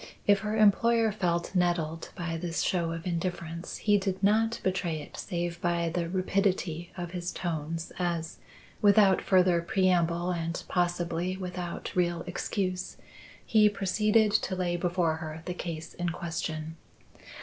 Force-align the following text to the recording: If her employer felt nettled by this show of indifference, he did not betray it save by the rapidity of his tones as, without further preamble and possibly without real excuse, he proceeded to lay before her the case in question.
If 0.25 0.39
her 0.39 0.57
employer 0.57 1.11
felt 1.11 1.53
nettled 1.53 2.09
by 2.15 2.35
this 2.35 2.63
show 2.63 2.91
of 2.91 3.05
indifference, 3.05 3.77
he 3.77 3.99
did 3.99 4.23
not 4.23 4.59
betray 4.63 4.99
it 4.99 5.15
save 5.15 5.61
by 5.61 5.89
the 5.89 6.09
rapidity 6.09 6.91
of 6.97 7.11
his 7.11 7.31
tones 7.31 7.91
as, 7.99 8.39
without 8.81 9.21
further 9.21 9.61
preamble 9.61 10.31
and 10.31 10.63
possibly 10.67 11.37
without 11.37 11.95
real 11.95 12.23
excuse, 12.25 12.97
he 13.45 13.69
proceeded 13.69 14.31
to 14.31 14.55
lay 14.55 14.75
before 14.75 15.17
her 15.17 15.43
the 15.45 15.53
case 15.53 15.93
in 15.93 16.09
question. 16.09 16.77